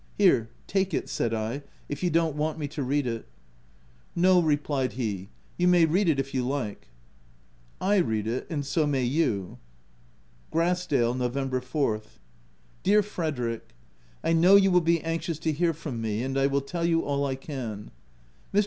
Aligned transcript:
Here, 0.17 0.49
take 0.65 0.95
it," 0.95 1.09
said 1.09 1.31
I, 1.31 1.53
u 1.57 1.61
if 1.87 2.01
you 2.01 2.09
don't 2.09 2.35
want 2.35 2.57
me 2.57 2.67
to 2.69 2.81
read 2.81 3.05
it/'" 3.05 3.25
No, 4.25 4.41
replied 4.41 4.93
he," 4.93 5.29
you 5.59 5.67
may 5.67 5.85
read 5.85 6.09
it 6.09 6.19
if 6.19 6.33
you 6.33 6.43
like/' 6.43 6.87
I 7.79 7.97
read 7.97 8.25
it 8.25 8.47
and 8.49 8.65
so 8.65 8.87
may 8.87 9.03
you. 9.03 9.59
Grassdale, 10.51 11.13
Nov. 11.15 11.33
4th. 11.33 12.17
Dear 12.81 13.03
Frederick, 13.03 13.75
1 14.21 14.41
know 14.41 14.55
you 14.55 14.71
will 14.71 14.81
be 14.81 15.01
anxious 15.03 15.37
to 15.37 15.51
hear 15.51 15.71
from 15.71 16.01
me: 16.01 16.23
and 16.23 16.35
I 16.35 16.47
will 16.47 16.61
tell 16.61 16.83
you 16.83 17.05
all 17.05 17.23
I 17.23 17.35
can. 17.35 17.91
Mr. 18.51 18.59